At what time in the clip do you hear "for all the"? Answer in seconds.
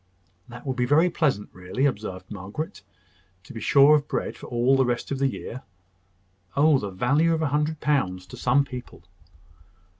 4.35-4.83